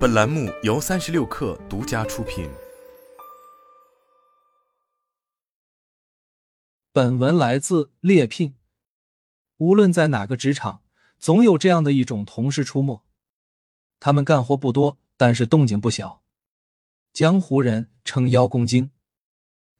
[0.00, 2.48] 本栏目由三十六氪独家出品。
[6.90, 8.54] 本文来自猎聘。
[9.58, 10.80] 无论在哪个职场，
[11.18, 13.02] 总有这样的一种同事出没。
[13.98, 16.22] 他们干活不多，但是动静不小。
[17.12, 18.92] 江湖人称邀功精。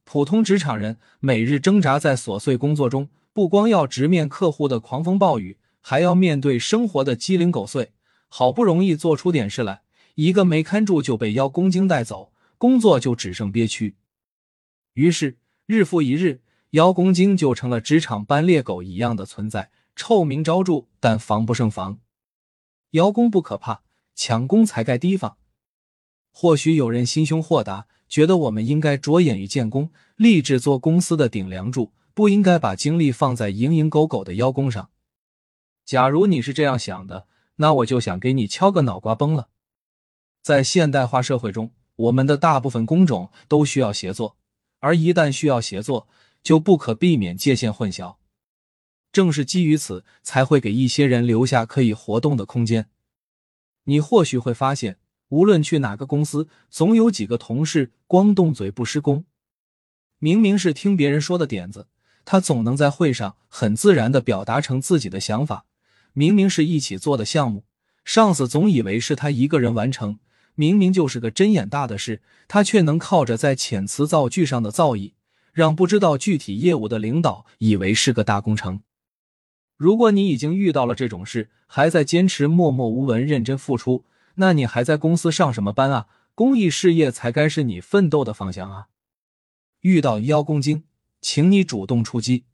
[0.04, 7.94] 普通职场人每日挣扎在琐碎工作中，不光要直面客户的狂风暴雨，还要面对生活的鸡零狗碎。
[8.28, 9.80] 好不容易做出点事来。
[10.20, 13.96] 一个没看住就被邀功精带走，工作就只剩憋屈。
[14.92, 22.00] 于是日复一日，邀功精就成了职场班猎狗一样的存在，臭名昭著，但防不胜防。
[22.90, 23.80] 邀功不可怕，
[24.14, 25.38] 抢功才该提防。
[26.30, 34.90] 或许有人心胸豁达，觉得我们应该着眼于建功，立志做公司的顶梁柱，不应该把精力放在蝇营狗苟的邀功上。
[35.86, 37.26] 假如你是这样想的，
[37.56, 39.48] 那我就想给你敲个脑瓜崩了。
[40.42, 44.36] 在现代化社会中，我们的大部分工种都需要协作，
[44.78, 46.08] 而一旦需要协作，
[46.42, 48.16] 就不可避免界限混淆。
[49.12, 52.88] 正是基于此，才会给一些人留下可以活动的空间。
[53.84, 59.24] 你或许会发现，无论去哪个公司，总有几个同事光动嘴不施工。
[60.18, 61.88] 明明是听别人说的点子，
[62.24, 65.66] 他总能在会上很自然的表达成自己的想法。
[66.12, 67.64] 明明是一起做的项目，
[68.04, 70.18] 上司总以为是他一个人完成。
[70.54, 75.12] 明明就是个针眼大的事，他却能靠着在遣词造句上的造诣，
[75.52, 78.80] 让不知道具体业务的领导以为是个大工程。
[79.76, 86.06] 如果你已经遇到了这种事，还在坚持默默无闻、认真付出，那你还在公司上什么班啊？
[86.34, 88.88] 公益事业才该是你奋斗的方向啊！
[89.80, 90.84] 遇到邀功精，
[91.20, 92.44] 请你主动出击。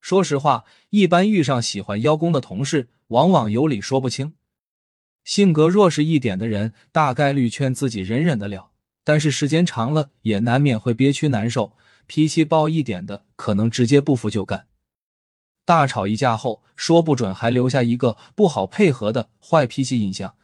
[0.00, 4.34] 说实话，一般遇上喜欢邀功的同事，往往有理说不清。
[5.26, 8.70] 性格弱势一点的人，大概率劝自己忍忍得了，
[9.02, 11.72] 但是时间长了，也难免会憋屈难受。
[12.06, 14.68] 脾气暴一点的，可能直接不服就干。
[15.64, 20.36] 大吵一架后，说不准还留下一个不好配合的坏脾气印象。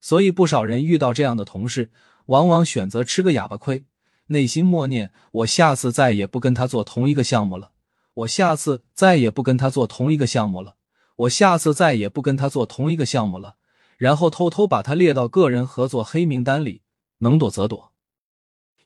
[0.00, 1.90] 所以，不少人遇到这样的同事，
[2.26, 3.84] 往往选择吃个哑巴亏，
[4.28, 5.10] 内心默念
[5.42, 7.72] ：“我下次再也不跟他做同一个项目了。
[8.14, 10.76] 我下次再也不跟他做同一个项目了。
[11.16, 13.56] 我下次再也不跟他做同一个项目了。”
[13.98, 16.80] 然后偷偷把他列到个人合作黑名单里，
[17.18, 17.92] 能躲则躲。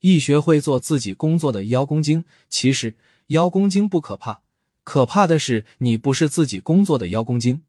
[0.00, 2.96] 一学会做自己工作的邀功精，其实
[3.28, 4.40] 邀功精不可怕，
[4.82, 7.62] 可怕的是你不是自己工作的邀功精。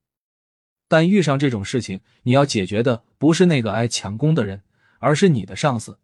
[0.87, 4.63] 但遇上这种事情，你要解决的不是那个爱抢功的人，
[4.99, 5.99] 而是你的上司。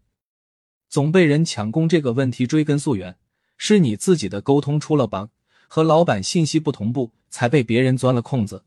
[0.89, 3.17] 总被人抢功这个问题追根溯源，
[3.57, 5.29] 是你自己的沟通出了 bug，
[5.69, 8.65] 和老板信息不同步，才被别人钻了空子。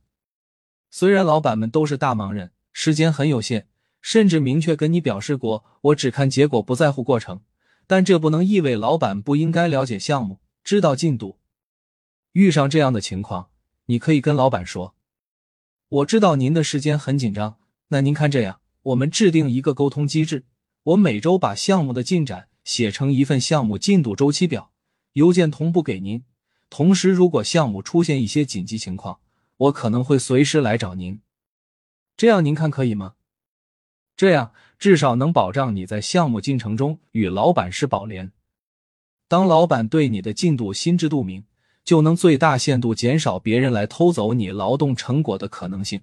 [0.90, 2.50] 虽然老板们都是大忙人。
[2.72, 3.66] 时间很有限，
[4.00, 7.40] 甚至明确跟你表示过，我只看结果，不在乎过程。
[7.86, 11.38] 但这不能意味老板不应该了解项目，知道进度。
[12.32, 13.50] 遇上这样的情况，
[13.86, 14.94] 你可以跟老板说
[15.88, 20.46] ：“我知道您的时间很紧张，那您看这样，我们制定一个沟通机制，
[20.84, 24.72] 我每周把项目的进展写成一份项目进度周期表，
[25.12, 26.24] 邮件同步给您。
[26.70, 29.18] 同时，如果项目出现一些紧急情况，
[29.58, 31.20] 我可能会随时来找您。”
[32.16, 33.14] 这样您看可以吗？
[34.16, 38.30] 这样至少能保障你在项目进程中与老板是宝莲。
[39.26, 41.44] 当老板对你的进度心知肚明，
[41.84, 46.02] 就能最大限度减少别人来偷走你劳动成果的可能性。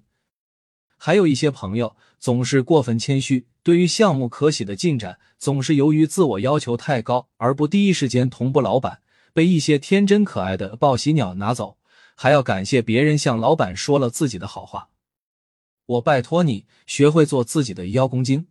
[0.98, 9.00] 还有一些朋友总是过分谦虚，对于项目可喜的进展，总是由于自我要求太高而不第一时间同步老板，
[9.32, 11.78] 被一些天真可爱的报喜鸟拿走，
[12.14, 14.88] 还要感谢别人向老板说了自己的好话。
[15.90, 18.46] 我拜托你学会做自己的邀功精。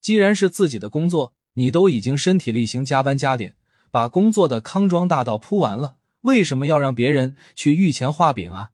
[0.00, 3.56] 既然是自己的工作，你都已经身体力行加班加点，
[3.90, 8.72] 把工作的康庄大道铺完了，为什么要让别人去御前画饼啊？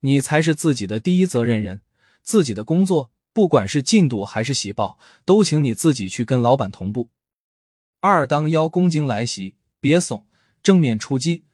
[0.00, 1.82] 你才是自己的第一责任人，
[2.22, 7.10] 自己的工作不管是进度还是喜报，都请你自己去跟老板同步。
[8.00, 10.26] 二，当邀功精来袭，别怂，
[10.62, 11.44] 正面出击。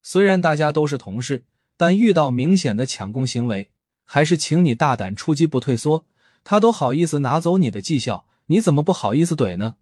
[0.00, 1.44] 虽然大家都是同事，
[1.76, 3.72] 但遇到明显的抢功行为。
[4.06, 6.06] 还是请你大胆出击，不退缩。
[6.42, 9.76] 他都好意思拿走你的绩效，你怎么不好意思怼呢？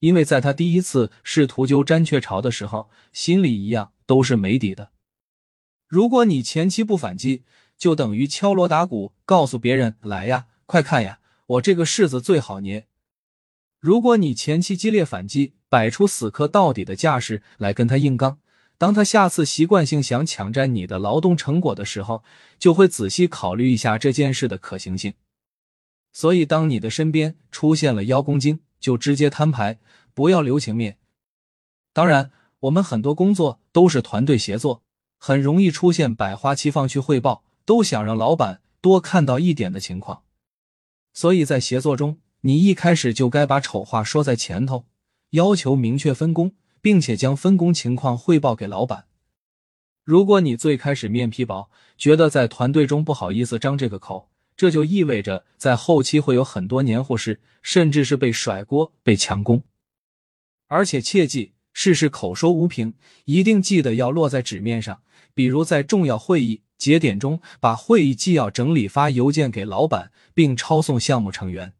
[0.00, 4.90] 因为在他第一次试图揪詹雀巢的时候，心里一样都是没底的。
[5.86, 7.44] 如果你前期不反击，
[7.78, 12.86] 就等于敲锣打鼓，告诉别人来呀，快看呀，我这个柿子最好捏。
[13.78, 18.40] 如果你前期激烈反击，摆出死磕到底的架势来跟他硬刚。
[18.80, 22.24] 当他下次习惯性想抢占你的劳动成果的时候，
[22.58, 25.12] 就会仔细考虑一下这件事的可行性。
[26.14, 29.78] 所以，当你的身边出现了邀功精，就直接摊牌，
[30.14, 30.96] 不要留情面。
[31.92, 32.30] 当然，
[32.60, 34.82] 我们很多工作都是团队协作，
[35.18, 40.22] 很容易出现百花齐放去汇报，都想让老板多看到一点的情况。
[41.12, 44.86] 所以在协作中，你一开始就该把丑话说在前头，
[45.32, 49.06] 要求明确分工，并且将分工情况汇报给老板。
[50.04, 54.28] 如果你最开始面皮薄，觉得在团队中不好意思张这个口。
[54.56, 59.62] 这就意味着在后期会有很多黏糊事，甚至是被甩锅、被强攻。
[60.66, 62.92] 而且切记，事事口说无凭，
[63.24, 65.02] 一定记得要落在纸面上。
[65.32, 71.72] 比如在重要会议节点中，把会议纪要整理发邮件给老板，并抄送项目成员。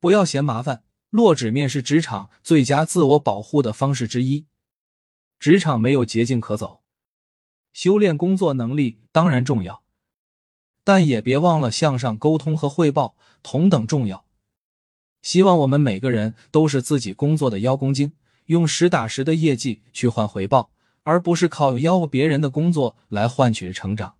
[0.00, 0.82] 不要嫌麻烦，
[1.16, 4.44] 落纸面是职场最佳自我保护的方式之一。
[5.38, 6.82] 职场没有捷径可走，
[7.72, 9.82] 修炼工作能力当然重要。
[10.84, 14.26] 但也别忘了向上沟通和汇报同等重要。
[15.22, 18.12] 希望我们每个人都是自己工作的邀功精，
[18.44, 20.70] 用实打实的业绩去换回报，
[21.02, 24.16] 而不是靠邀别人的工作来换取成长。